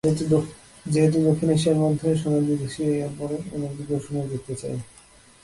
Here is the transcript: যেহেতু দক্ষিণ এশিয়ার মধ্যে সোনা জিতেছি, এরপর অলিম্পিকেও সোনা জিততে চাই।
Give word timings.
যেহেতু 0.85 1.17
দক্ষিণ 1.27 1.49
এশিয়ার 1.55 1.81
মধ্যে 1.83 2.07
সোনা 2.21 2.39
জিতেছি, 2.47 2.81
এরপর 3.05 3.29
অলিম্পিকেও 3.55 3.99
সোনা 4.05 4.21
জিততে 4.29 4.53
চাই। 4.61 4.75